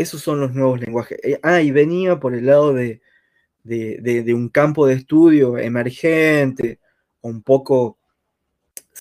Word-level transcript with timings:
esos 0.00 0.22
son 0.22 0.40
los 0.40 0.54
nuevos 0.54 0.80
lenguajes. 0.80 1.18
Eh, 1.22 1.38
ah, 1.42 1.60
y 1.60 1.70
venía 1.70 2.18
por 2.18 2.34
el 2.34 2.46
lado 2.46 2.72
de, 2.72 3.02
un 4.34 4.48
campo 4.48 4.86
de 4.86 4.94
estudio 4.94 5.58
emergente, 5.58 6.80
un 7.20 7.42
poco 7.42 7.98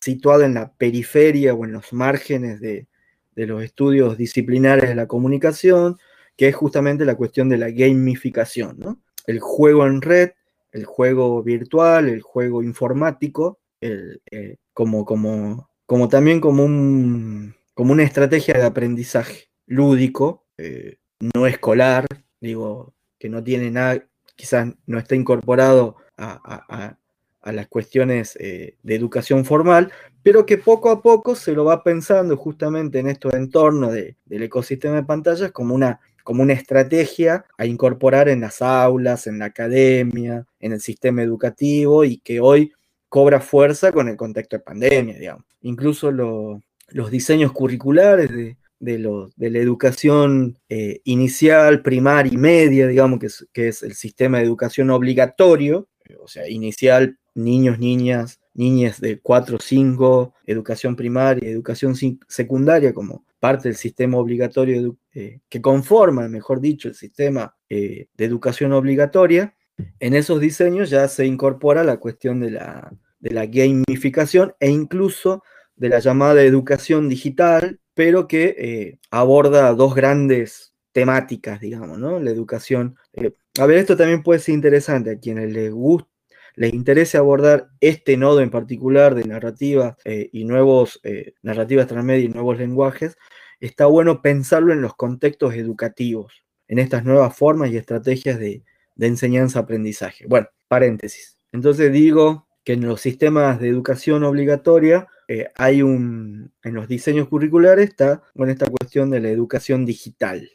situado 0.01 0.43
en 0.43 0.55
la 0.55 0.73
periferia 0.73 1.53
o 1.53 1.63
en 1.63 1.71
los 1.71 1.93
márgenes 1.93 2.59
de, 2.59 2.87
los 3.35 3.63
estudios 3.63 4.17
disciplinares 4.17 4.89
de 4.89 4.95
la 4.95 5.07
comunicación, 5.07 5.97
que 6.35 6.49
es 6.49 6.55
justamente 6.55 7.05
la 7.05 7.15
cuestión 7.15 7.47
de 7.47 7.57
la 7.57 7.69
gamificación, 7.69 8.77
¿no? 8.77 9.01
El 9.25 9.39
juego 9.39 9.87
en 9.87 10.01
red, 10.01 10.31
el 10.73 10.83
juego 10.83 11.41
virtual, 11.41 12.09
el 12.09 12.21
juego 12.21 12.61
informático, 12.61 13.59
eh, 13.79 14.57
como, 14.73 15.05
como, 15.05 15.69
como 15.85 16.09
también 16.09 16.41
como, 16.41 16.65
un, 16.65 17.55
como 17.73 17.93
una 17.93 18.03
estrategia 18.03 18.55
de 18.55 18.65
aprendizaje 18.65 19.49
lúdico, 19.65 20.43
eh, 20.59 20.97
no 21.33 21.47
escolar, 21.47 22.05
digo, 22.41 22.93
que 23.17 23.29
no 23.29 23.43
tiene 23.43 23.71
nada, 23.71 24.05
quizás 24.35 24.67
no 24.85 24.99
está 24.99 25.15
incorporado 25.15 25.95
a, 26.17 26.95
las 27.43 27.67
cuestiones 27.67 28.37
eh, 28.39 28.75
de 28.83 28.95
educación 28.95 29.43
formal, 29.43 29.91
pero 30.21 30.45
que 30.45 30.57
poco 30.57 30.91
a 30.91 31.01
poco 31.01 31.35
se 31.35 31.53
lo 31.53 31.65
va 31.65 31.83
pensando 31.83 32.37
justamente 32.37 32.99
en 32.99 33.09
estos 33.09 33.33
entornos 33.33 33.93
del 33.93 34.43
ecosistema 34.43 34.97
de 34.97 35.03
pantallas 35.03 35.51
como 35.51 35.73
una, 35.73 35.99
como 36.23 36.43
una 36.43 36.53
estrategia 36.53 37.45
a 37.57 37.65
incorporar 37.65 38.29
en 38.29 38.41
las 38.41 38.61
aulas, 38.61 39.25
en 39.25 39.39
la 39.39 39.45
academia, 39.45 40.45
en 40.59 40.73
el 40.73 40.81
sistema 40.81 41.23
educativo 41.23 42.03
y 42.03 42.17
que 42.17 42.39
hoy 42.39 42.73
cobra 43.07 43.39
fuerza 43.39 43.91
con 43.91 44.09
el 44.09 44.17
contexto 44.17 44.57
de 44.57 44.63
pandemia, 44.63 45.17
digamos. 45.17 45.45
Incluso 45.61 46.11
los 46.11 47.11
diseños 47.11 47.51
curriculares 47.51 48.29
de, 48.29 48.58
de, 48.79 48.97
de 49.35 49.49
la 49.49 49.59
educación 49.59 50.57
eh, 50.69 51.01
inicial, 51.03 51.81
primaria 51.81 52.33
y 52.33 52.37
media, 52.37 52.87
digamos, 52.87 53.19
que 53.19 53.25
es, 53.27 53.47
que 53.53 53.67
es 53.67 53.83
el 53.83 53.93
sistema 53.93 54.37
de 54.37 54.45
educación 54.45 54.89
obligatorio, 54.89 55.87
o 56.21 56.27
sea, 56.27 56.47
inicial, 56.49 57.17
niños, 57.35 57.79
niñas, 57.79 58.39
niñas 58.53 58.99
de 58.99 59.19
4 59.19 59.57
o 59.57 59.59
5, 59.59 60.33
educación 60.45 60.95
primaria, 60.95 61.49
educación 61.49 61.95
secundaria 62.27 62.93
como 62.93 63.25
parte 63.39 63.69
del 63.69 63.77
sistema 63.77 64.17
obligatorio 64.17 64.97
eh, 65.13 65.39
que 65.49 65.61
conforma, 65.61 66.27
mejor 66.27 66.59
dicho, 66.59 66.89
el 66.89 66.95
sistema 66.95 67.55
eh, 67.69 68.07
de 68.15 68.25
educación 68.25 68.73
obligatoria, 68.73 69.55
en 69.99 70.13
esos 70.13 70.41
diseños 70.41 70.89
ya 70.89 71.07
se 71.07 71.25
incorpora 71.25 71.83
la 71.83 71.97
cuestión 71.97 72.41
de 72.41 72.51
la, 72.51 72.91
de 73.19 73.31
la 73.31 73.45
gamificación 73.45 74.53
e 74.59 74.69
incluso 74.69 75.43
de 75.75 75.89
la 75.89 75.99
llamada 75.99 76.43
educación 76.43 77.07
digital, 77.07 77.78
pero 77.99 78.29
que 78.29 78.55
eh, 78.57 78.99
aborda 79.11 79.73
dos 79.73 79.93
grandes 79.93 80.73
temáticas, 80.93 81.59
digamos, 81.59 81.99
¿no? 81.99 82.17
La 82.17 82.31
educación. 82.31 82.95
Eh, 83.11 83.33
a 83.59 83.65
ver, 83.65 83.77
esto 83.77 83.97
también 83.97 84.23
puede 84.23 84.39
ser 84.39 84.55
interesante 84.55 85.11
a 85.11 85.19
quienes 85.19 85.51
les 85.51 85.69
guste 85.69 86.07
les 86.55 86.73
interese 86.73 87.17
abordar 87.17 87.67
este 87.81 88.15
nodo 88.15 88.39
en 88.39 88.51
particular 88.51 89.15
de 89.15 89.25
narrativa 89.25 89.97
eh, 90.05 90.29
y 90.31 90.45
nuevos 90.45 91.01
narrativas 91.41 91.87
transmedia 91.87 92.23
y 92.23 92.29
nuevos 92.29 92.57
lenguajes, 92.57 93.17
está 93.59 93.85
bueno 93.85 94.21
pensarlo 94.21 94.71
en 94.71 94.81
los 94.81 94.95
contextos 94.95 95.55
educativos, 95.55 96.45
en 96.69 96.79
estas 96.79 97.03
nuevas 97.03 97.35
formas 97.35 97.69
y 97.69 97.75
estrategias 97.75 98.39
de, 98.39 98.63
de 98.95 99.07
enseñanza-aprendizaje. 99.07 100.25
Bueno, 100.25 100.47
paréntesis. 100.69 101.37
Entonces 101.51 101.91
digo 101.91 102.47
que 102.63 102.73
en 102.73 102.87
los 102.87 103.01
sistemas 103.01 103.59
de 103.59 103.67
educación 103.67 104.23
obligatoria 104.23 105.07
eh, 105.31 105.47
hay 105.53 105.83
un, 105.83 106.51
en 106.63 106.73
los 106.73 106.87
diseños 106.87 107.27
curriculares 107.27 107.87
está 107.87 108.23
con 108.35 108.49
esta 108.49 108.65
cuestión 108.65 109.11
de 109.11 109.19
la 109.19 109.29
educación 109.29 109.85
digital, 109.85 110.49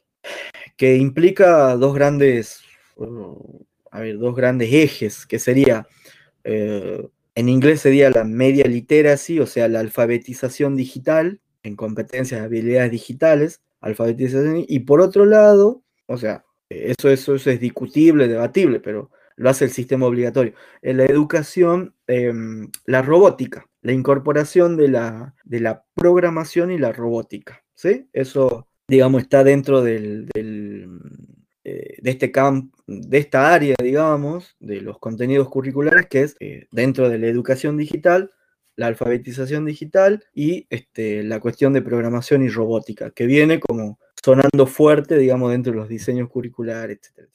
que 0.77 0.97
implica 0.97 1.77
dos 1.77 1.94
grandes, 1.94 2.61
ver, 3.92 4.19
dos 4.19 4.34
grandes 4.34 4.72
ejes, 4.72 5.27
que 5.27 5.39
sería, 5.39 5.86
eh, 6.42 7.07
en 7.36 7.48
inglés 7.48 7.83
sería 7.83 8.11
la 8.11 8.24
media 8.24 8.64
literacy, 8.64 9.39
o 9.39 9.46
sea, 9.46 9.68
la 9.68 9.79
alfabetización 9.79 10.74
digital 10.74 11.40
en 11.63 11.77
competencias 11.77 12.40
y 12.40 12.45
habilidades 12.45 12.90
digitales, 12.90 13.63
alfabetización, 13.80 14.64
y 14.67 14.80
por 14.80 15.01
otro 15.01 15.24
lado, 15.24 15.84
o 16.07 16.18
sea, 16.18 16.45
eso, 16.68 17.08
eso, 17.11 17.36
eso 17.36 17.48
es 17.48 17.61
discutible, 17.61 18.27
debatible, 18.27 18.80
pero 18.80 19.13
lo 19.36 19.51
hace 19.51 19.67
el 19.67 19.70
sistema 19.70 20.07
obligatorio. 20.07 20.55
En 20.83 20.96
la 20.96 21.05
educación, 21.05 21.95
em, 22.08 22.73
la 22.86 23.02
robótica, 23.02 23.68
la 23.84 23.92
incorporación 23.92 24.77
de 24.78 24.89
la, 24.89 25.34
de 25.45 25.61
la, 25.61 25.84
programación 25.95 26.72
y 26.72 26.78
la 26.78 26.90
robótica. 26.90 27.62
¿sí? 27.74 28.08
Eso, 28.12 28.67
digamos, 28.89 29.22
está 29.22 29.45
dentro 29.45 29.83
del, 29.83 30.27
eh, 30.34 31.98
de, 32.00 32.11
este 32.11 32.33
de 32.86 33.18
esta 33.18 33.55
área, 33.55 33.77
digamos, 33.80 34.56
de 34.58 34.80
los 34.80 34.98
contenidos 34.98 35.50
curriculares, 35.50 36.06
que 36.06 36.22
es 36.22 36.36
eh, 36.40 36.67
dentro 36.72 37.11
de 37.11 37.18
la 37.18 37.27
educación 37.27 37.77
digital, 37.77 38.33
la 38.74 38.86
alfabetización 38.86 39.67
digital 39.67 40.24
y 40.34 40.66
este, 40.70 41.22
la 41.22 41.39
cuestión 41.39 41.74
de 41.74 41.83
programación 41.83 42.42
y 42.42 42.48
robótica, 42.48 43.11
que 43.11 43.27
viene 43.27 43.61
como 43.61 43.98
sonando 44.24 44.66
fuerte, 44.66 45.18
digamos, 45.18 45.52
dentro 45.52 45.72
de 45.72 45.78
los 45.78 45.89
diseños 45.90 46.30
curriculares, 46.30 46.98
etc. 47.16 47.28